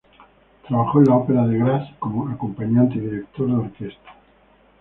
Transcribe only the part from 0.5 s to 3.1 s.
Trabajó en la Ópera de Graz como acompañante y